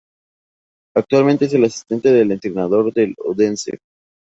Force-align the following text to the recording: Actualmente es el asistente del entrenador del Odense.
Actualmente 0.95 1.45
es 1.45 1.53
el 1.53 1.63
asistente 1.65 2.11
del 2.11 2.31
entrenador 2.31 2.91
del 2.91 3.13
Odense. 3.23 3.77